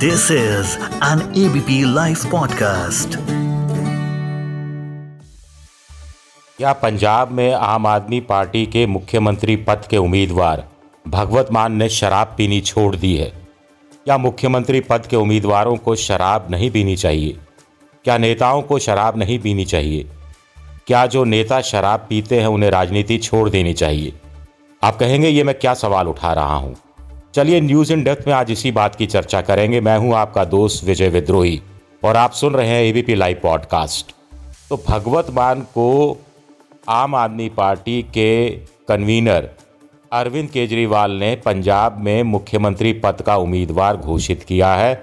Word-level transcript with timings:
This 0.00 0.22
is 0.30 0.66
an 0.82 1.18
ABP 1.18 1.96
Life 1.96 2.24
podcast. 2.34 3.16
क्या 6.58 6.72
पंजाब 6.72 7.30
में 7.30 7.54
आम 7.54 7.86
आदमी 7.86 8.20
पार्टी 8.20 8.66
के 8.66 8.86
मुख्यमंत्री 8.86 9.56
पद 9.56 9.82
के 9.90 9.96
उम्मीदवार 9.96 10.68
भगवत 11.08 11.48
मान 11.52 11.72
ने 11.72 11.88
शराब 11.88 12.34
पीनी 12.36 12.60
छोड़ 12.60 12.96
दी 12.96 13.16
है? 13.16 13.32
क्या 14.04 14.18
मुख्यमंत्री 14.18 14.80
पद 14.80 15.06
के 15.06 15.16
उम्मीदवारों 15.16 15.76
को 15.76 15.96
शराब 15.96 16.46
नहीं 16.50 16.70
पीनी 16.70 16.96
चाहिए? 16.96 17.38
क्या 18.04 18.18
नेताओं 18.18 18.62
को 18.62 18.78
शराब 18.78 19.16
नहीं 19.16 19.38
पीनी 19.38 19.64
चाहिए? 19.64 20.06
क्या 20.86 21.06
जो 21.06 21.24
नेता 21.24 21.60
शराब 21.60 22.06
पीते 22.08 22.40
हैं, 22.40 22.46
उन्हें 22.46 22.70
राजनीति 22.70 23.18
छोड़ 23.18 23.50
देनी 23.50 23.72
चाहिए? 23.72 24.12
आप 24.82 24.96
कहेंगे, 24.96 25.28
ये 25.28 25.44
मैं 25.44 25.58
क्या 25.58 25.74
सवाल 25.74 26.08
उठा 26.08 26.32
रहा 26.32 26.56
हूँ? 26.56 26.76
चलिए 27.34 27.60
न्यूज़ 27.60 27.92
इन 27.92 28.02
डेप्थ 28.04 28.26
में 28.26 28.32
आज 28.34 28.50
इसी 28.50 28.70
बात 28.72 28.94
की 28.94 29.06
चर्चा 29.06 29.40
करेंगे। 29.40 29.80
मैं 29.80 29.96
हूँ 29.98 30.14
आपका 30.14 30.44
दोस्त 30.44 30.84
विजय 30.84 31.08
विद्रोही 31.08 31.60
और 32.04 32.16
आप 32.16 32.32
सुन 32.32 32.54
रहे 32.54 32.68
हैं 32.68 32.82
एबीपी 32.82 33.14
लाइव 33.14 33.40
पॉडकास्ट 33.42 34.12
तो 34.70 34.76
भगवत 34.88 35.26
मान 35.30 35.60
को 35.74 36.16
आम 36.88 37.14
आदमी 37.14 37.48
पार्टी 37.48 38.02
के 38.14 38.50
कन्वीनर 38.88 39.48
अरविंद 40.12 40.48
केजरीवाल 40.50 41.10
ने 41.10 41.34
पंजाब 41.36 41.98
में 41.98 42.22
मुख्यमंत्री 42.22 42.92
पद 42.94 43.20
का 43.20 43.36
उम्मीदवार 43.36 43.96
घोषित 43.96 44.42
किया 44.42 44.72
है। 44.74 45.02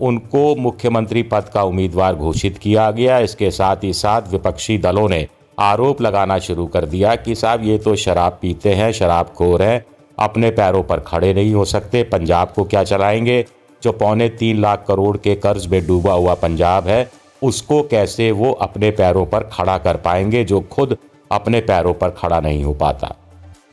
उनको 0.00 0.54
मुख्यमंत्री 0.56 1.22
पद 1.22 1.50
का 1.54 1.62
उम्मीदवार 1.62 2.14
घोषित 2.14 2.58
किया 2.58 2.90
गया। 2.90 3.18
इसके 3.18 3.50
साथ 3.50 3.84
ही 3.84 3.92
साथ 3.92 4.22
विपक्षी 4.30 4.78
दलों 4.78 5.08
ने 5.08 5.26
आरोप 5.58 6.02
लगाना 6.02 6.38
शुरू 6.38 6.66
कर 6.66 6.86
दिया 6.86 7.14
कि 7.16 7.34
साहब 7.34 7.64
ये 7.64 7.78
तो 7.78 7.94
शराब 7.96 8.38
पीते 8.42 8.74
हैं, 8.74 8.90
शराब 8.92 9.32
खोर 9.36 9.62
हैं। 9.62 9.84
अपने 10.18 10.50
पैरों 10.50 10.82
पर 10.82 11.00
खड़े 11.00 11.34
नहीं 11.34 11.54
हो 11.54 11.64
सकते। 11.64 12.02
पंजाब 12.02 12.50
को 12.50 12.64
क्या 12.64 12.84
चलाएँगे? 12.84 13.46
जो 13.82 13.92
पौने 13.92 14.28
तीन 14.28 14.60
लाख 14.60 14.84
करोड़ 14.88 15.16
के 15.16 15.34
कर्ज 15.34 15.66
में 15.66 15.86
डूबा 15.86 16.12
हुआ 16.12 16.34
पंजाब 16.34 16.86
है, 16.86 17.10
उसको 17.42 17.82
कैसे 17.82 18.32
वो 18.32 18.52
अपने 18.52 18.90
पैरों 18.90 19.26
पर 19.26 19.40
खड़ा 19.40 19.78
कर 19.78 19.96
पाएँगे 19.96 20.44
जो 20.44 20.60
खुद 20.60 20.98
अपने 21.32 21.60
पैरों 21.60 21.94
पर 21.94 22.08
खड़ा 22.08 22.40
नहीं 22.40 22.64
हो 22.64 22.74
पाता? 22.74 23.16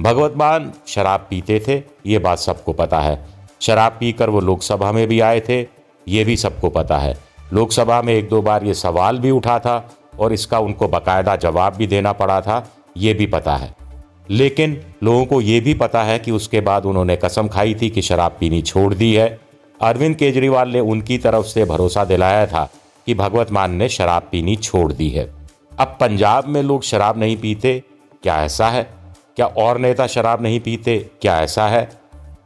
भगवत 0.01 0.33
मान, 0.37 0.73
शराब 0.87 1.27
पीते 1.29 1.63
थे, 1.67 1.83
ये 2.05 2.19
बात 2.19 2.37
सबको 2.37 2.73
पता 2.73 2.99
है। 2.99 3.25
शराब 3.61 3.91
पीकर 3.91 4.29
वो 4.29 4.39
लोकसभा 4.39 4.91
में 4.91 5.07
भी 5.07 5.19
आए 5.19 5.39
थे, 5.39 5.61
ये 6.07 6.23
भी 6.23 6.37
सबको 6.37 6.69
पता 6.69 6.97
है। 6.97 7.17
लोकसभा 7.53 8.01
में 8.01 8.13
एक 8.13 8.29
दो 8.29 8.41
बार 8.41 8.63
ये 8.63 8.73
सवाल 8.73 9.19
भी 9.19 9.31
उठा 9.31 9.59
था 9.59 9.89
और 10.19 10.33
इसका 10.33 10.59
उनको 10.59 10.87
बाकायदा 10.87 11.35
जवाब 11.35 11.75
भी 11.75 11.87
देना 11.87 12.11
पड़ा 12.11 12.41
था, 12.41 12.69
ये 12.97 13.13
भी 13.13 13.25
पता 13.25 13.55
है। 13.55 13.84
लेकिन 14.29 14.81
लोगों 15.03 15.25
को 15.25 15.41
ये 15.41 15.59
भी 15.59 15.73
पता 15.73 16.03
है 16.03 16.19
कि 16.19 16.31
उसके 16.31 16.61
बाद 16.61 16.85
उन्होंने 16.85 17.15
कसम 17.15 17.47
खाई 17.47 17.75
थी 17.75 17.89
कि 17.89 18.01
शराब 18.01 18.37
पीनी 18.39 18.61
छोड़ 18.61 18.93
दी 18.93 19.13
है। 19.13 19.39
अरविंद 19.81 20.15
केजरीवाल 20.15 20.69
ने 20.69 20.79
उनकी 20.79 21.17
तरफ़ 21.17 21.45
से 21.45 21.65
भरोसा 21.65 22.05
दिलाया 22.05 22.45
था 22.45 22.69
कि 23.05 23.13
भगवत 23.13 23.51
मान 23.51 23.71
ने 23.71 23.89
शराब 23.89 24.27
पीनी 24.31 24.55
छोड़ 24.55 24.93
दी 24.93 25.09
है। 25.09 25.33
अब 25.79 25.97
पंजाब 26.01 26.47
में 26.47 26.63
लोग 26.63 26.83
शराब 26.83 27.17
नहीं 27.17 27.37
पीते, 27.37 27.83
क्या 28.23 28.43
ऐसा 28.43 28.69
है? 28.69 28.87
क्या 29.35 29.45
और 29.45 29.77
नेता 29.77 30.07
शराब 30.07 30.41
नहीं 30.41 30.59
पीते, 30.59 31.09
क्या 31.21 31.41
ऐसा 31.41 31.67
है? 31.67 31.89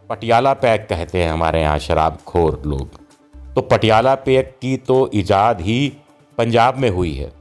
पटियाला 0.09 0.53
पैक 0.53 0.88
कहते 0.89 1.23
हैं 1.23 1.31
हमारे 1.31 1.61
यहाँ 1.61 1.80
शराब 1.80 2.17
खोर 2.27 2.61
लोग। 2.66 2.89
तो 3.55 3.61
पटियाला 3.61 4.16
पैक 4.16 4.55
की 4.61 4.77
तो 4.77 5.09
ईजाद 5.16 5.61
ही 5.61 5.94
पंजाब 6.38 6.77
में 6.77 6.89
हुई 6.89 7.13
है। 7.13 7.31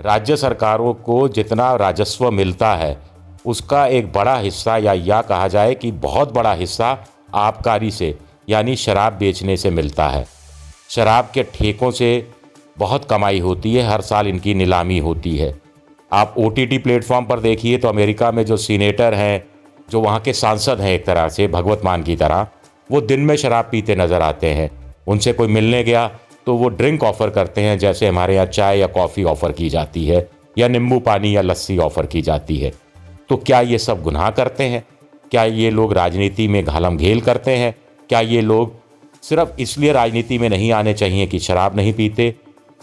राज्य 0.00 0.36
सरकारों 0.36 0.94
को 0.94 1.28
जितना 1.28 1.74
राजस्व 1.74 2.30
मिलता 2.30 2.74
है 2.74 3.11
उसका 3.44 3.86
एक 3.88 4.12
बड़ा 4.12 4.36
हिस्सा 4.38 4.76
या 4.78 4.92
या 4.92 5.20
कहा 5.22 5.48
जाए 5.48 5.74
कि 5.74 5.90
बहुत 5.92 6.32
बड़ा 6.34 6.52
हिस्सा 6.54 6.96
आबकारी 7.36 7.90
से, 7.90 8.14
यानी 8.48 8.76
शराब 8.76 9.12
बेचने 9.12 9.56
से 9.56 9.70
मिलता 9.70 10.08
है। 10.08 10.24
शराब 10.90 11.30
के 11.34 11.42
ठेकों 11.54 11.90
से 11.90 12.26
बहुत 12.78 13.04
कमाई 13.04 13.38
होती 13.38 13.74
है, 13.74 13.86
हर 13.88 14.00
साल 14.02 14.28
इनकी 14.28 14.54
नीलामी 14.54 14.98
होती 14.98 15.36
है। 15.36 15.54
आप 16.12 16.34
ओ 16.38 16.48
टी 16.50 16.78
प्लेटफॉर्म 16.78 17.24
पर 17.26 17.40
देखिए 17.40 17.78
तो 17.78 17.88
अमेरिका 17.88 18.30
में 18.32 18.44
जो 18.44 18.56
सीनेटर 18.58 19.14
हैं, 19.14 19.44
जो 19.88 20.00
वहाँ 20.00 20.20
के 20.20 20.32
सांसद 20.32 20.80
हैं 20.80 20.92
एक 20.92 21.06
तरह 21.06 21.28
से, 21.28 21.46
भगवत 21.48 21.80
मान 21.84 22.02
की 22.02 22.16
तरह, 22.16 22.46
वो 22.90 23.00
दिन 23.02 23.20
में 23.20 23.36
शराब 23.36 23.68
पीते 23.70 23.96
नज़र 23.96 24.22
आते 24.22 24.48
हैं। 24.48 24.70
उनसे 25.06 25.32
कोई 25.32 25.48
मिलने 25.48 25.82
गया 25.84 26.10
तो 26.46 26.54
वो 26.54 26.68
ड्रिंक 26.68 27.02
ऑफ़र 27.04 27.30
करते 27.30 27.60
हैं, 27.60 27.78
जैसे 27.78 28.08
हमारे 28.08 28.34
यहाँ 28.34 28.46
चाय 28.46 28.78
या 28.78 28.86
कॉफ़ी 28.88 29.24
ऑफ़र 29.24 29.52
की 29.52 29.68
जाती 29.68 30.04
है, 30.06 30.28
या 30.58 30.68
नींबू 30.68 30.98
पानी 31.00 31.34
या 31.36 31.42
लस्सी 31.42 31.76
ऑफ़र 31.78 32.06
की 32.06 32.22
जाती 32.22 32.56
है। 32.56 32.72
तो 33.32 33.36
क्या 33.36 33.60
ये 33.60 33.78
सब 33.78 34.02
गुनाह 34.02 34.30
करते 34.30 34.64
हैं? 34.64 34.82
क्या 35.30 35.44
ये 35.44 35.70
लोग 35.70 35.92
राजनीति 35.92 36.48
में 36.48 36.64
घालम 36.64 36.96
घेल 36.96 37.20
करते 37.20 37.50
हैं? 37.50 37.74
क्या 38.08 38.20
ये 38.20 38.40
लोग 38.40 38.72
सिर्फ़ 39.22 39.60
इसलिए 39.60 39.92
राजनीति 39.92 40.38
में 40.38 40.48
नहीं 40.48 40.72
आने 40.72 40.94
चाहिए 40.94 41.26
कि 41.26 41.38
शराब 41.38 41.76
नहीं 41.76 41.92
पीते? 41.92 42.34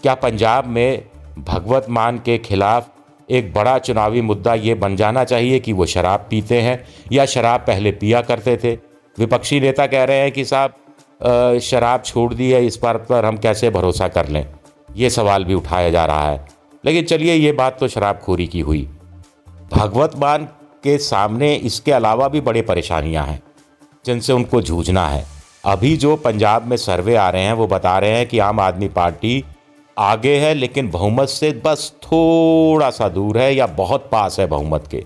क्या 0.02 0.14
पंजाब 0.14 0.66
में 0.66 1.04
भगवत 1.38 1.86
मान 1.88 2.18
के 2.18 2.38
खिलाफ 2.38 2.88
एक 3.30 3.54
बड़ा 3.54 3.78
चुनावी 3.78 4.20
मुद्दा 4.20 4.54
ये 4.54 4.74
बन 4.74 4.96
जाना 4.96 5.24
चाहिए 5.24 5.60
कि 5.60 5.72
वो 5.72 5.86
शराब 5.86 6.26
पीते 6.30 6.60
हैं 6.60 6.84
या 7.12 7.26
शराब 7.26 7.60
पहले 7.60 7.92
पिया 7.92 8.22
करते 8.22 8.56
थे? 8.56 8.74
विपक्षी 9.18 9.60
नेता 9.60 9.86
कह 9.86 10.04
रहे 10.04 10.18
हैं 10.18 10.32
कि 10.32 10.44
साहब 10.44 11.58
शराब 11.60 12.02
छोड़ 12.02 12.34
दी 12.34 12.50
है, 12.50 12.66
इस 12.66 12.80
बात 12.82 13.06
पर 13.08 13.24
हम 13.24 13.36
कैसे 13.36 13.70
भरोसा 13.70 14.08
कर 14.08 14.28
लें? 14.28 14.46
ये 14.96 15.10
सवाल 15.10 15.44
भी 15.44 15.54
उठाया 15.54 15.90
जा 15.90 16.04
रहा 16.04 16.30
है। 16.30 16.46
लेकिन 16.84 17.04
चलिए, 17.04 17.34
ये 17.34 17.52
बात 17.52 17.80
तो 17.80 17.88
शराबखोरी 17.88 18.46
की 18.46 18.60
हुई। 18.60 18.88
भगवत 19.70 20.12
मान 20.18 20.44
के 20.84 20.96
सामने 20.98 21.54
इसके 21.54 21.92
अलावा 21.92 22.28
भी 22.28 22.40
बड़े 22.40 22.62
परेशानियाँ 22.62 23.24
हैं, 23.26 23.42
जिनसे 24.04 24.32
उनको 24.32 24.60
जूझना 24.62 25.06
है। 25.08 25.24
अभी 25.64 25.96
जो 25.96 26.14
पंजाब 26.16 26.66
में 26.66 26.76
सर्वे 26.76 27.14
आ 27.16 27.28
रहे 27.30 27.42
हैं, 27.42 27.52
वो 27.52 27.66
बता 27.66 27.98
रहे 27.98 28.10
हैं 28.10 28.26
कि 28.28 28.38
आम 28.38 28.60
आदमी 28.60 28.88
पार्टी 28.88 29.44
आगे 29.96 30.36
है, 30.36 30.52
लेकिन 30.54 30.90
बहुमत 30.90 31.28
से 31.28 31.50
बस 31.64 31.92
थोड़ा 32.02 32.90
सा 32.90 33.08
दूर 33.08 33.38
है 33.38 33.54
या 33.54 33.66
बहुत 33.66 34.08
पास 34.12 34.38
है 34.40 34.46
बहुमत 34.46 34.86
के। 34.90 35.04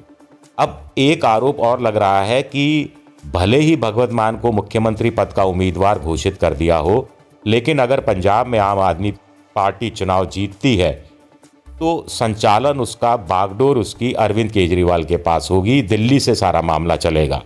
अब 0.59 0.91
एक 0.99 1.25
आरोप 1.25 1.61
और 1.61 1.81
लग 1.81 1.97
रहा 1.97 2.23
है 2.23 2.43
कि 2.43 2.93
भले 3.27 3.59
ही 3.59 3.77
भगवत 3.77 4.13
मान 4.13 4.37
को 4.37 4.53
मुख्यमंत्री 4.53 5.11
पद 5.11 5.33
का 5.33 5.45
उम्मीदवार 5.45 5.99
घोषित 5.99 6.37
कर 6.37 6.55
दिया 6.55 6.77
हो, 6.77 7.09
लेकिन 7.45 7.79
अगर 7.79 8.01
पंजाब 8.01 8.47
में 8.47 8.59
आम 8.59 8.79
आदमी 8.81 9.11
पार्टी 9.57 9.91
चुनाव 9.91 10.27
जीतती 10.27 10.77
है 10.77 10.93
तो 11.79 12.05
संचालन 12.09 12.81
उसका, 12.81 13.17
बागडोर 13.17 13.79
उसकी, 13.79 14.13
अरविंद 14.13 14.51
केजरीवाल 14.51 15.05
के 15.05 15.17
पास 15.17 15.49
होगी। 15.51 15.83
दिल्ली 15.83 16.21
से 16.21 16.35
सारा 16.35 16.63
मामला 16.63 16.97
चलेगा। 16.97 17.43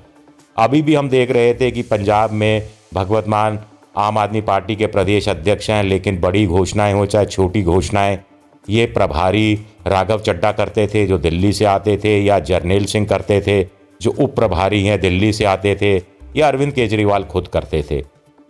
अभी 0.59 0.83
भी 0.83 0.95
हम 0.95 1.09
देख 1.09 1.31
रहे 1.31 1.55
थे 1.55 1.71
कि 1.71 1.83
पंजाब 1.83 2.31
में 2.31 2.69
भगवत 2.95 3.29
मान 3.29 3.59
आम 3.97 4.19
आदमी 4.19 4.41
पार्टी 4.41 4.77
के 4.77 4.87
प्रदेश 4.87 5.29
अध्यक्ष 5.29 5.71
हैं, 5.71 5.83
लेकिन 5.83 6.21
बड़ी 6.21 6.47
घोषणाएँ 6.47 6.93
हो, 6.93 7.07
चाहे 7.07 7.27
छोटी 7.27 7.63
घोषणाएँ, 7.63 8.19
ये 8.71 8.87
प्रभारी 8.87 9.61
राघव 9.87 10.19
चड्डा 10.19 10.53
करते 10.53 10.87
थे, 10.87 11.07
जो 11.07 11.19
दिल्ली 11.19 11.53
से 11.53 11.65
आते 11.65 11.97
थे, 11.97 12.25
या 12.25 12.39
जर्नेल 12.39 12.85
सिंह 12.85 13.07
करते 13.07 13.41
थे, 13.41 13.69
जो 14.03 14.11
उप 14.11 14.37
प्रभारी 14.37 14.85
हैं, 14.85 15.01
दिल्ली 15.01 15.33
से 15.33 15.45
आते 15.45 15.75
थे, 15.75 16.03
या 16.37 16.49
अरविंद 16.49 16.73
केजरीवाल 16.73 17.25
खुद 17.25 17.49
करते 17.49 17.85
थे। 17.91 18.01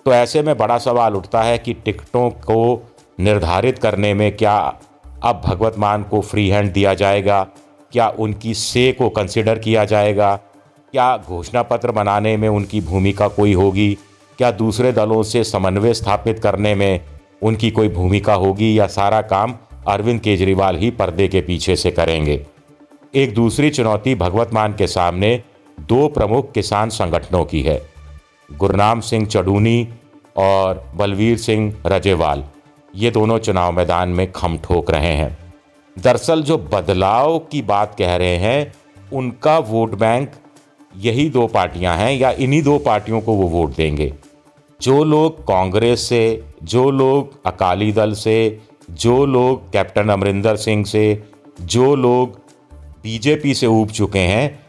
तो 0.05 0.13
ऐसे 0.13 0.43
में 0.43 0.59
बड़ा 0.59 0.79
सवाल 0.79 1.15
उठता 1.15 1.43
है 1.43 1.59
कि 1.59 1.73
टिकटों 1.73 2.31
को 2.31 2.91
निर्धारित 3.21 3.79
करने 3.79 4.15
में 4.15 4.37
क्या 4.37 4.75
अब 5.23 5.43
भगवत 5.45 5.75
मान 5.79 6.03
को 6.03 6.21
फ्री 6.21 6.49
हैंड 6.49 6.73
दिया 6.73 6.95
जाएगा। 6.95 7.47
क्या 7.93 8.09
उनकी 8.09 8.55
से 8.55 8.93
को 8.93 9.09
कंसिडर 9.09 9.59
किया 9.59 9.85
जाएगा? 9.85 10.37
क्या 10.93 11.17
घोषणा 11.17 11.63
पत्र 11.63 11.91
बनाने 11.91 12.37
में 12.37 12.49
उनकी 12.49 12.81
भूमिका 12.81 13.29
कोई 13.29 13.53
होगी? 13.53 13.99
क्या 14.39 14.51
दूसरे 14.51 14.93
दलों 14.93 15.23
से 15.23 15.45
समन्वय 15.45 15.95
स्थापित 15.95 16.39
करने 16.39 16.75
में 16.75 17.01
उनकी 17.43 17.71
कोई 17.71 17.89
भूमिका 17.89 18.35
होगी 18.35 18.79
या 18.79 18.87
सारा 18.87 19.21
काम 19.21 19.55
अरविंद 19.89 20.21
केजरीवाल 20.21 20.77
ही 20.77 20.91
पर्दे 20.91 21.29
के 21.29 21.41
पीछे 21.41 21.77
से 21.77 21.91
करेंगे? 21.91 22.47
एक 23.15 23.35
दूसरी 23.35 23.71
चुनौती 23.71 24.15
भगवत 24.15 24.55
मान 24.55 24.73
के 24.73 24.87
सामने 24.87 25.43
दो 25.81 26.09
प्रमुख 26.09 26.53
किसान 26.53 26.89
संगठनों 26.89 27.45
की 27.45 27.63
है। 27.63 27.83
गुरनाम 28.53 29.01
सिंह 29.01 29.27
चडूनी 29.27 29.89
और 30.37 30.93
बलवीर 30.95 31.39
सिंह 31.39 31.75
रजेवाल। 31.87 32.45
ये 32.95 33.11
दोनों 33.11 33.39
चुनाव 33.39 33.73
मैदान 33.73 34.09
में 34.09 34.33
खम 34.33 34.59
ठोक 34.59 34.91
रहे 34.91 35.13
हैं। 35.13 35.55
दरअसल 35.99 36.43
जो 36.43 36.59
बदलाव 36.59 37.39
की 37.39 37.63
बात 37.63 37.95
कह 37.99 38.17
रहे 38.17 38.37
हैं, 38.37 38.75
उनका 39.13 39.59
वोट 39.59 39.95
बैंक 39.95 40.33
यही 40.97 41.31
दो 41.31 41.47
पार्टियाँ 41.47 41.97
हैं 41.97 42.13
या 42.13 42.31
इन्हीं 42.31 42.63
दो 42.63 42.79
पार्टियों 42.79 43.21
को 43.21 43.33
वो 43.33 43.49
वोट 43.49 43.75
देंगे। 43.75 44.15
जो 44.81 45.05
लोग 45.05 45.43
कांग्रेस 45.43 46.09
से, 46.09 46.45
जो 46.63 46.91
लोग 46.91 47.47
अकाली 47.47 47.93
दल 47.93 48.13
से, 48.13 48.61
जो 48.91 49.27
लोग 49.27 49.73
कैप्टन 49.73 50.09
अमरिंदर 50.09 50.57
सिंह 50.57 50.85
से, 50.85 51.25
जो 51.61 51.95
लोग 51.95 52.41
बीजेपी 53.03 53.55
से 53.55 53.67
ऊब 53.67 53.89
चुके 53.89 54.19
हैं 54.19 54.61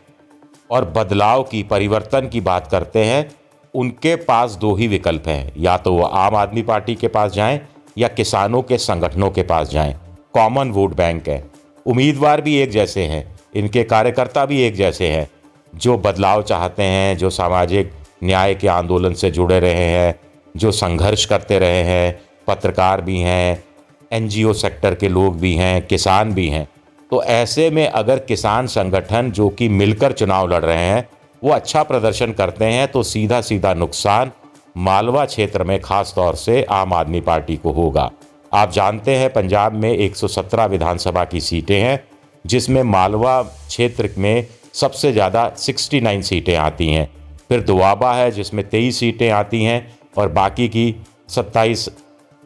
और 0.71 0.85
बदलाव 0.85 1.43
की, 1.43 1.63
परिवर्तन 1.63 2.27
की 2.27 2.41
बात 2.41 2.67
करते 2.67 3.05
हैं, 3.05 3.31
उनके 3.73 4.15
पास 4.15 4.51
दो 4.51 4.75
ही 4.75 4.87
विकल्प 4.87 5.27
हैं। 5.27 5.53
या 5.57 5.77
तो 5.77 5.93
वो 5.93 6.03
आम 6.03 6.35
आदमी 6.35 6.61
पार्टी 6.61 6.95
के 6.95 7.07
पास 7.07 7.31
जाएँ 7.31 7.61
या 7.99 8.07
किसानों 8.07 8.61
के 8.61 8.77
संगठनों 8.77 9.31
के 9.31 9.43
पास 9.43 9.69
जाएँ। 9.69 9.95
कॉमन 10.33 10.69
वोट 10.71 10.95
बैंक 10.95 11.29
है। 11.29 11.45
उम्मीदवार 11.85 12.41
भी 12.41 12.55
एक 12.55 12.69
जैसे 12.69 13.03
हैं। 13.03 13.39
इनके 13.55 13.83
कार्यकर्ता 13.83 14.45
भी 14.45 14.61
एक 14.61 14.75
जैसे 14.75 15.07
हैं। 15.07 15.29
जो 15.75 15.97
बदलाव 15.97 16.43
चाहते 16.43 16.83
हैं, 16.83 17.17
जो 17.17 17.29
सामाजिक 17.29 17.91
न्याय 18.23 18.55
के 18.55 18.67
आंदोलन 18.67 19.13
से 19.13 19.31
जुड़े 19.31 19.59
रहे 19.59 19.73
हैं, 19.73 20.19
जो 20.57 20.71
संघर्ष 20.71 21.25
करते 21.25 21.59
रहे 21.59 21.83
हैं, 21.83 22.21
पत्रकार 22.47 23.01
भी 23.01 23.19
हैं, 23.19 23.63
एनजीओ 24.11 24.53
सेक्टर 24.53 24.95
के 24.95 25.09
लोग 25.09 25.39
भी 25.39 25.55
हैं, 25.55 25.87
किसान 25.87 26.33
भी 26.33 26.49
हैं। 26.49 26.67
तो 27.11 27.23
ऐसे 27.23 27.69
में 27.69 27.87
अगर 27.87 28.19
किसान 28.19 28.67
संगठन 28.67 29.31
जो 29.31 29.49
कि 29.49 29.69
मिलकर 29.69 30.11
चुनाव 30.11 30.53
लड़ 30.53 30.65
रहे 30.65 30.85
हैं, 30.85 31.09
वो 31.43 31.51
अच्छा 31.51 31.83
प्रदर्शन 31.83 32.31
करते 32.31 32.65
हैं 32.65 32.87
तो 32.87 33.03
सीधा 33.03 33.41
सीधा 33.41 33.73
नुकसान 33.73 34.31
मालवा 34.77 35.25
क्षेत्र 35.25 35.63
में 35.63 35.81
खास 35.81 36.13
तौर 36.15 36.35
से 36.35 36.63
आम 36.63 36.93
आदमी 36.93 37.21
पार्टी 37.21 37.55
को 37.57 37.71
होगा। 37.71 38.11
आप 38.53 38.71
जानते 38.71 39.15
हैं, 39.15 39.33
पंजाब 39.33 39.73
में 39.73 39.97
117 39.97 40.65
विधानसभा 40.65 41.25
की 41.25 41.41
सीटें 41.41 41.81
हैं, 41.81 42.03
जिसमें 42.45 42.83
मालवा 42.83 43.41
क्षेत्र 43.43 44.09
में 44.17 44.47
सबसे 44.73 45.11
ज़्यादा 45.11 45.51
69 45.57 46.21
सीटें 46.21 46.55
आती 46.55 46.87
हैं। 46.87 47.09
फिर 47.49 47.61
दुआबा 47.61 48.13
है, 48.13 48.31
जिसमें 48.31 48.69
23 48.69 48.99
सीटें 48.99 49.29
आती 49.29 49.63
हैं, 49.63 49.97
और 50.17 50.29
बाकी 50.29 50.67
की 50.67 50.95
27 51.29 51.89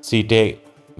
सीटें 0.03 0.53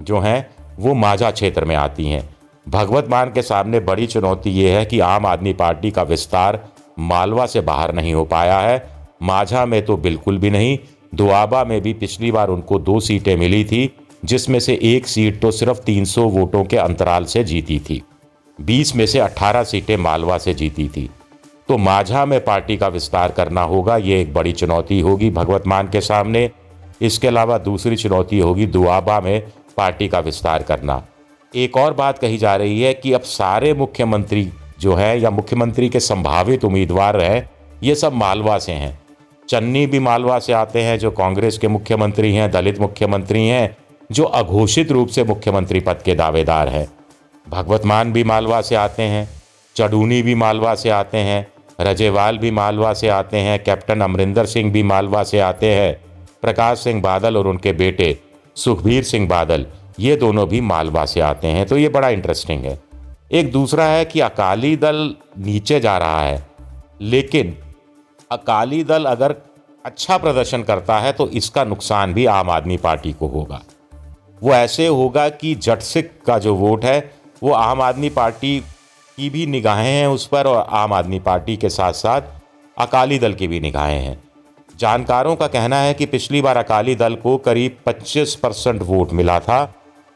जो 0.04 0.20
हैं, 0.20 0.50
वो 0.78 0.94
माझा 0.94 1.30
क्षेत्र 1.30 1.64
में 1.64 1.76
आती 1.76 2.06
हैं। 2.06 2.28
भगवत 2.68 3.08
मान 3.10 3.32
के 3.32 3.42
सामने 3.42 3.80
बड़ी 3.80 4.06
चुनौती 4.06 4.50
ये 4.50 4.78
है 4.78 4.84
कि 4.84 5.00
आम 5.00 5.26
आदमी 5.26 5.52
पार्टी 5.52 5.90
का 5.90 6.02
विस्तार 6.02 6.68
मालवा 6.98 7.46
से 7.46 7.60
बाहर 7.60 7.94
नहीं 7.94 8.14
हो 8.14 8.24
पाया 8.24 8.58
है। 8.60 8.92
माझा 9.22 9.66
में 9.66 9.84
तो 9.84 9.96
बिल्कुल 9.96 10.38
भी 10.38 10.50
नहीं 10.50 10.78
दुआबा 11.14 11.64
में 11.64 11.80
भी 11.80 11.92
पिछली 11.92 12.32
बार 12.32 12.48
उनको 12.48 12.78
दो 12.78 13.00
सीटें 13.00 13.36
मिली 13.36 13.64
थी, 13.64 13.96
जिसमें 14.24 14.60
से 14.60 14.78
एक 14.82 15.06
सीट 15.06 15.40
तो 15.40 15.50
सिर्फ़ 15.50 15.78
300 15.78 16.22
वोटों 16.22 16.64
के 16.64 16.76
अंतराल 16.76 17.24
से 17.24 17.44
जीती 17.44 17.78
थी। 17.78 18.02
20 18.60 18.96
में 18.96 19.06
से 19.06 19.18
18 19.18 19.64
सीटें 19.64 19.96
मालवा 19.96 20.38
से 20.38 20.54
जीती 20.54 20.88
थी। 20.88 21.10
तो 21.68 21.78
माझा 21.78 22.24
में 22.24 22.44
पार्टी 22.44 22.76
का 22.76 22.88
विस्तार 22.88 23.32
करना 23.32 23.62
होगा, 23.62 23.96
ये 23.96 24.20
एक 24.20 24.34
बड़ी 24.34 24.52
चुनौती 24.52 25.00
होगी 25.00 25.30
भगवत 25.30 25.66
मान 25.66 25.88
के 25.88 26.00
सामने। 26.00 26.50
इसके 27.02 27.28
अलावा 27.28 27.58
दूसरी 27.58 27.96
चुनौती 27.96 28.38
होगी 28.38 28.66
दुआबा 28.66 29.20
में 29.20 29.46
पार्टी 29.76 30.08
का 30.08 30.20
विस्तार 30.20 30.62
करना। 30.62 31.06
एक 31.54 31.76
और 31.76 31.94
बात 31.94 32.18
कही 32.18 32.38
जा 32.38 32.56
रही 32.56 32.82
है 32.82 32.94
कि 32.94 33.12
अब 33.12 33.20
सारे 33.20 33.74
मुख्यमंत्री 33.74 34.50
जो 34.80 34.94
हैं 34.94 35.16
या 35.16 35.30
मुख्यमंत्री 35.30 35.88
के 35.88 36.00
संभावित 36.00 36.64
उम्मीदवार 36.64 37.20
हैं, 37.20 37.50
ये 37.82 37.94
सब 37.94 38.12
मालवा 38.12 38.58
से 38.58 38.72
हैं। 38.72 39.03
चन्नी 39.48 39.86
भी 39.86 39.98
मालवा 39.98 40.38
से 40.38 40.52
आते 40.52 40.82
हैं, 40.82 40.98
जो 40.98 41.10
कांग्रेस 41.10 41.58
के 41.58 41.68
मुख्यमंत्री 41.68 42.34
हैं, 42.34 42.50
दलित 42.50 42.80
मुख्यमंत्री 42.80 43.46
हैं, 43.46 43.76
जो 44.10 44.24
अघोषित 44.24 44.92
रूप 44.92 45.08
से 45.08 45.24
मुख्यमंत्री 45.24 45.80
पद 45.80 46.02
के 46.04 46.14
दावेदार 46.14 46.68
हैं। 46.68 46.86
भगवत 47.46 47.84
मान 47.86 48.12
भी 48.12 48.24
मालवा 48.24 48.60
से 48.60 48.74
आते 48.74 49.02
हैं, 49.02 49.28
चडूनी 49.76 50.22
भी 50.22 50.34
मालवा 50.34 50.74
से 50.74 50.90
आते 50.90 51.18
हैं, 51.18 51.46
रजेवाल 51.80 52.38
भी 52.38 52.50
मालवा 52.50 52.92
से 52.92 53.08
आते 53.08 53.38
हैं, 53.38 53.62
कैप्टन 53.64 54.00
अमरिंदर 54.00 54.46
सिंह 54.46 54.70
भी 54.72 54.82
मालवा 54.82 55.22
से 55.22 55.40
आते 55.40 55.74
हैं, 55.74 55.94
प्रकाश 56.42 56.78
सिंह 56.78 57.00
बादल 57.02 57.36
और 57.36 57.46
उनके 57.46 57.72
बेटे 57.72 58.16
सुखबीर 58.56 59.02
सिंह 59.02 59.28
बादल, 59.28 59.66
ये 60.00 60.16
दोनों 60.16 60.48
भी 60.48 60.60
मालवा 60.60 61.04
से 61.06 61.20
आते 61.20 61.48
हैं 61.48 61.66
तो 61.66 61.76
ये 61.76 61.88
बड़ा 61.88 62.08
इंटरेस्टिंग 62.08 62.64
है। 62.64 62.78
एक 63.32 63.50
दूसरा 63.52 63.84
है 63.86 64.04
कि 64.04 64.20
अकाली 64.20 64.74
दल 64.76 65.14
नीचे 65.38 65.80
जा 65.80 65.96
रहा 65.98 66.22
है, 66.22 66.46
लेकिन 67.00 67.56
अकाली 68.30 68.82
दल 68.84 69.04
अगर 69.04 69.34
अच्छा 69.84 70.18
प्रदर्शन 70.18 70.62
करता 70.62 70.98
है 70.98 71.12
तो 71.12 71.28
इसका 71.28 71.64
नुकसान 71.64 72.14
भी 72.14 72.26
आम 72.26 72.50
आदमी 72.50 72.76
पार्टी 72.76 73.12
को 73.12 73.26
होगा। 73.26 73.62
वो 74.42 74.52
ऐसे 74.52 74.86
होगा 74.86 75.28
कि 75.28 75.54
जट 75.54 75.80
सिख 75.80 76.10
का 76.26 76.38
जो 76.38 76.54
वोट 76.54 76.84
है, 76.84 77.10
वो 77.42 77.52
आम 77.52 77.82
आदमी 77.82 78.08
पार्टी 78.08 78.58
की 79.18 79.30
भी 79.30 79.46
निगाहें 79.46 79.92
हैं 79.92 80.06
उस 80.06 80.26
पर 80.26 80.46
और 80.46 80.66
आम 80.70 80.92
आदमी 80.92 81.20
पार्टी 81.20 81.56
के 81.56 81.68
साथ 81.68 81.92
साथ 81.92 82.22
अकाली 82.78 83.18
दल 83.18 83.34
की 83.34 83.48
भी 83.48 83.60
निगाहें 83.60 84.00
हैं। 84.00 84.22
जानकारों 84.76 85.36
का 85.36 85.46
कहना 85.46 85.76
है 85.76 85.94
कि 85.94 86.06
पिछली 86.06 86.42
बार 86.42 86.56
अकाली 86.56 86.94
दल 86.94 87.14
को 87.14 87.36
करीब 87.36 87.76
25 87.86 88.34
परसेंट 88.34 88.82
वोट 88.82 89.12
मिला 89.12 89.38
था 89.40 89.74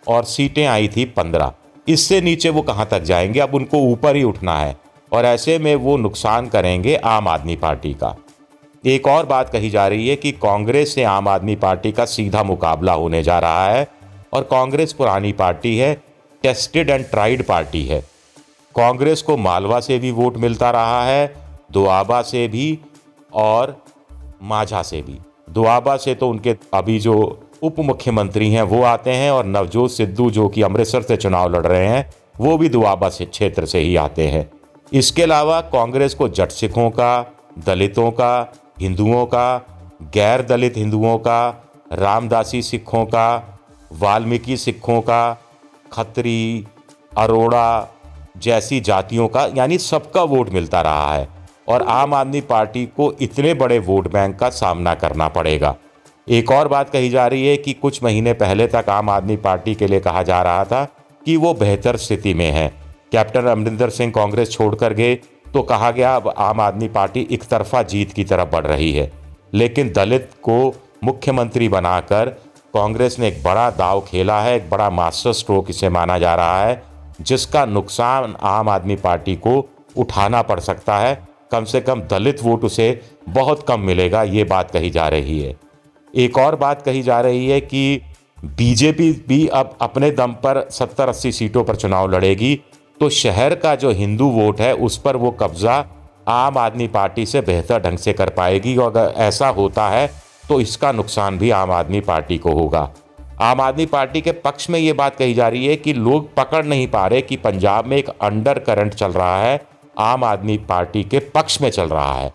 और 0.09 0.25
सीटें 0.25 0.67
आई 0.67 0.89
थी 0.89 1.05
15 1.19 1.53
इससे 1.89 2.21
नीचे 2.21 2.51
वो 2.51 2.63
कहाँ 2.63 2.87
तक 2.87 3.01
जाएँगे? 3.01 3.41
अब 3.41 3.55
उनको 3.55 3.79
ऊपर 3.79 4.17
ही 4.17 4.23
उठना 4.23 4.59
है। 4.59 4.77
और 5.13 5.25
ऐसे 5.25 5.59
में 5.59 5.75
वो 5.75 5.97
नुकसान 5.97 6.47
करेंगे 6.47 6.97
आम 6.97 7.29
आदमी 7.29 7.57
पार्टी 7.57 7.93
का। 7.95 8.15
एक 8.85 9.07
और 9.07 9.27
बात 9.27 9.49
कही 9.51 9.71
जा 9.71 9.87
रही 9.89 10.09
है 10.09 10.17
कि 10.17 10.33
कांग्रेस 10.33 10.95
से 10.95 11.05
आम 11.05 11.29
आदमी 11.29 11.57
पार्टी 11.57 11.93
का 11.93 12.05
सीधा 12.05 12.43
मुकाबला 12.43 12.93
होने 12.93 13.23
जा 13.23 13.39
रहा 13.39 13.69
है 13.69 13.87
और 14.33 14.43
कांग्रेस 14.43 14.93
पुरानी 14.93 15.33
पार्टी 15.33 15.77
है, 15.79 15.95
टेस्टेड 16.43 16.91
एंड 16.91 17.05
ट्राइड 17.05 17.47
पार्टी 17.47 17.85
है। 17.85 18.01
कांग्रेस 18.75 19.23
को 19.23 19.37
मालवा 19.37 19.81
से 19.81 19.99
भी 19.99 20.11
वोट 20.11 20.37
मिलता 20.37 20.71
रहा 20.71 21.05
है, 21.05 21.35
दुआबा 21.73 22.23
से 22.23 22.47
भी 22.49 22.79
और 23.33 23.77
माझा 24.43 24.83
से 24.83 25.01
भी। 25.03 25.19
दुआबा 25.53 25.97
से 25.97 26.15
तो 26.15 26.29
उनके 26.31 26.55
अभी 26.75 26.99
जो 26.99 27.17
उप 27.63 27.79
मुख्यमंत्री 27.79 28.51
हैं 28.51 28.63
वो 28.63 28.83
आते 28.83 29.11
हैं 29.11 29.31
और 29.31 29.47
नवजोत 29.47 29.91
सिद्धू 29.91 30.31
जो 30.31 30.49
कि 30.49 30.63
अमृतसर 30.63 31.03
से 31.03 31.17
चुनाव 31.17 31.55
लड़ 31.55 31.67
रहे 31.67 31.87
हैं, 31.87 32.11
वो 32.41 32.57
भी 32.59 32.69
दुआबा 32.69 33.09
से 33.09 33.25
क्षेत्र 33.25 33.67
से 33.67 33.79
ही 33.79 33.97
आते 33.97 34.27
हैं। 34.29 34.51
इसके 34.93 35.23
अलावा 35.23 35.61
कांग्रेस 35.61 36.15
को 36.15 36.29
जट 36.29 36.49
सिखों 36.49 36.91
का, 36.91 37.35
दलितों 37.67 38.11
का, 38.11 38.53
हिंदुओं 38.81 39.27
का 39.27 39.67
गैर 40.03 40.43
दलित 40.43 40.77
हिंदुओं 40.77 41.19
का, 41.19 41.65
रामदासी 41.93 42.63
सिखों 42.63 43.05
का, 43.05 43.59
वाल्मीकि 43.93 44.57
सिखों 44.57 45.01
का, 45.01 45.39
खत्री, 45.93 46.67
अरोड़ा 47.19 47.89
जैसी 48.37 48.81
जातियों 48.81 49.29
का, 49.29 49.49
यानी 49.57 49.79
सबका 49.79 50.23
वोट 50.23 50.51
मिलता 50.51 50.81
रहा 50.81 51.15
है। 51.15 51.29
और 51.69 51.83
आम 51.83 52.15
आदमी 52.15 52.41
पार्टी 52.41 52.87
को 52.87 53.13
इतने 53.21 53.55
बड़े 53.55 53.79
वोट 53.79 54.13
बैंक 54.13 54.39
का 54.39 54.49
सामना 54.49 54.95
करना 54.95 55.29
पड़ेगा। 55.29 55.77
एक 56.29 56.51
और 56.51 56.69
बात 56.69 56.91
कही 56.91 57.11
जा 57.11 57.27
रही 57.27 57.47
है 57.47 57.57
कि 57.57 57.73
कुछ 57.73 58.05
महीने 58.05 58.33
पहले 58.33 58.67
तक 58.67 58.85
आम 58.89 59.11
आदमी 59.11 59.37
पार्टी 59.37 59.75
के 59.75 59.87
लिए 59.87 60.01
कहा 60.01 60.23
जा 60.23 60.43
रहा 60.43 60.65
था 60.65 60.85
कि 61.25 61.37
वो 61.37 61.55
बेहतर 61.55 61.97
स्थिति 61.97 62.35
में 62.35 62.51
है। 62.51 62.88
कैप्टन 63.13 63.47
अमरिंदर 63.47 63.91
सिंह 63.91 64.13
कांग्रेस 64.13 64.51
छोड़कर 64.51 64.93
गए 64.93 65.15
तो 65.55 65.63
कहा 65.63 65.91
गया, 65.91 66.15
अब 66.17 66.35
आम 66.39 66.61
आदमी 66.61 66.89
पार्टी 66.89 67.27
एक 67.31 67.45
तरफा 67.45 67.83
जीत 67.83 68.13
की 68.13 68.25
तरफ़ 68.25 68.49
बढ़ 68.49 68.67
रही 68.67 68.93
है। 68.93 69.11
लेकिन 69.55 69.93
दलित 69.93 70.31
को 70.43 70.75
मुख्यमंत्री 71.05 71.69
बनाकर 71.69 72.29
कांग्रेस 72.75 73.19
ने 73.19 73.29
एक 73.29 73.43
बड़ा 73.43 73.71
दाव 73.71 74.01
खेला 74.01 74.41
है, 74.41 74.57
एक 74.57 74.69
बड़ा 74.71 74.91
मास्टर 74.91 75.33
स्ट्रोक 75.33 75.71
इसे 75.71 75.89
माना 75.89 76.19
जा 76.19 76.35
रहा 76.35 76.65
है, 76.65 76.83
जिसका 77.21 77.65
नुकसान 77.67 78.37
आम 78.43 78.69
आदमी 78.69 78.97
पार्टी 78.97 79.37
को 79.37 79.65
उठाना 79.97 80.43
पड़ 80.43 80.61
सकता 80.61 80.99
है। 80.99 81.29
कम 81.53 81.65
से 81.65 81.81
कम 81.81 82.01
दलित 82.01 82.43
वोट 82.43 82.65
उसे 82.65 83.01
बहुत 83.29 83.67
कम 83.69 83.81
मिलेगा, 83.81 84.23
ये 84.23 84.45
बात 84.45 84.71
कही 84.71 84.91
जा 84.91 85.09
रही 85.09 85.41
है। 85.43 85.57
एक 86.15 86.39
और 86.39 86.57
बात 86.57 86.83
कही 86.83 87.03
जा 87.03 87.21
रही 87.21 87.49
है 87.49 87.61
कि 87.61 88.01
बीजेपी 88.45 89.13
भी 89.29 89.47
अब 89.47 89.77
अपने 89.81 90.11
दम 90.11 90.33
पर 90.33 90.69
70-80 90.71 91.33
सीटों 91.33 91.65
पर 91.65 91.77
चुनाव 91.77 92.11
लड़ेगी। 92.11 92.61
तो 93.01 93.09
शहर 93.11 93.55
का 93.55 93.75
जो 93.75 93.91
हिंदू 93.91 94.29
वोट 94.31 94.61
है, 94.61 94.73
उस 94.75 94.97
पर 94.99 95.17
वो 95.17 95.31
कब्जा 95.33 95.85
आम 96.29 96.59
आदमी 96.59 96.87
पार्टी 96.89 97.27
से 97.27 97.41
बेहतर 97.41 97.81
ढंग 97.81 97.99
से 97.99 98.13
कर 98.13 98.31
पाएगी। 98.31 98.77
और 98.77 98.87
अगर 98.87 99.13
ऐसा 99.19 99.49
होता 99.51 99.89
है 99.89 100.11
तो 100.49 100.61
इसका 100.61 100.91
नुकसान 100.93 101.39
भी 101.39 101.51
आम 101.51 101.71
आदमी 101.73 102.01
पार्टी 102.01 102.39
को 102.39 102.53
होगा। 102.53 102.91
आम 103.41 103.61
आदमी 103.61 103.87
पार्टी 103.87 104.21
के 104.21 104.33
पक्ष 104.35 104.69
में 104.71 104.79
ये 104.79 104.93
बात 104.93 105.17
कही 105.17 105.35
जा 105.35 105.49
रही 105.49 105.67
है 105.67 105.77
कि 105.77 105.93
लोग 105.95 106.35
पकड़ 106.35 106.65
नहीं 106.65 106.87
पा 106.89 107.07
रहे 107.07 107.21
कि 107.23 107.37
पंजाब 107.39 107.87
में 107.87 107.97
एक 107.97 108.09
अंडर 108.09 108.59
करंट 108.59 108.95
चल 108.95 109.13
रहा 109.13 109.39
है, 109.39 109.61
आम 109.99 110.25
आदमी 110.25 110.57
पार्टी 110.69 111.03
के 111.05 111.19
पक्ष 111.35 111.61
में 111.63 111.71
चल 111.71 111.89
रहा 111.89 112.13
है। 112.15 112.33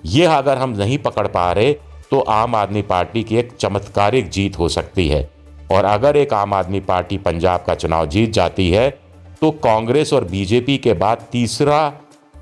ये 0.00 0.24
अगर 0.26 0.58
हम 0.58 0.76
नहीं 0.78 0.98
पकड़ 1.00 1.26
पा 1.28 1.50
रहे 1.52 1.72
तो 2.10 2.20
आम 2.20 2.54
आदमी 2.54 2.82
पार्टी 2.84 3.22
की 3.22 3.36
एक 3.36 3.52
चमत्कारिक 3.52 4.28
जीत 4.30 4.58
हो 4.58 4.68
सकती 4.70 5.08
है। 5.08 5.28
और 5.72 5.84
अगर 5.84 6.16
एक 6.16 6.32
आम 6.34 6.54
आदमी 6.54 6.80
पार्टी 6.82 7.18
पंजाब 7.20 7.64
का 7.66 7.74
चुनाव 7.74 8.06
जीत 8.06 8.32
जाती 8.32 8.70
है 8.70 8.88
तो 9.40 9.50
कांग्रेस 9.50 10.12
और 10.12 10.24
बीजेपी 10.24 10.76
के 10.78 10.92
बाद 10.92 11.26
तीसरा 11.32 11.92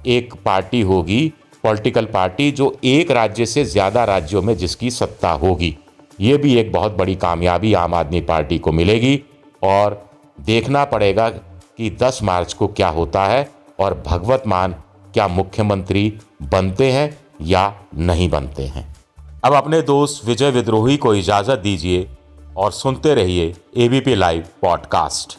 एक 0.07 0.35
पार्टी 0.45 0.81
होगी, 0.81 1.33
पॉलिटिकल 1.65 2.05
पार्टी, 2.05 2.51
जो 2.51 2.77
एक 2.85 3.11
राज्य 3.11 3.47
से 3.47 3.65
ज़्यादा 3.65 4.05
राज्यों 4.05 4.43
में 4.43 4.57
जिसकी 4.57 4.91
सत्ता 4.91 5.31
होगी। 5.33 5.77
ये 6.21 6.37
भी 6.37 6.55
एक 6.57 6.73
बहुत 6.73 6.97
बड़ी 6.97 7.15
कामयाबी 7.17 7.73
आम 7.75 7.95
आदमी 7.95 8.21
पार्टी 8.21 8.59
को 8.59 8.73
मिलेगी 8.73 9.21
और 9.63 10.03
देखना 10.41 10.85
पड़ेगा 10.85 11.29
कि 11.29 11.91
10 12.03 12.23
मार्च 12.23 12.53
को 12.53 12.67
क्या 12.67 12.89
होता 12.89 13.25
है 13.25 13.49
और 13.81 14.03
भगवत 14.07 14.43
मान 14.47 14.75
क्या 15.15 15.29
मुख्यमंत्री 15.29 16.13
बनते 16.43 16.91
हैं 16.93 17.19
या 17.43 17.75
नहीं 17.97 18.29
बनते 18.31 18.67
हैं। 18.67 18.97
अब 19.45 19.55
अपने 19.55 19.83
दोस्त 19.83 20.27
विजय 20.27 20.51
विद्रोही 20.51 20.97
को 20.97 21.15
इजाज़त 21.15 21.59
दीजिए 21.59 22.09
और 22.57 22.73
सुनते 22.73 23.15
रहिए 23.15 23.55
ABP 23.77 24.15
live 24.15 24.45
podcast 24.63 25.39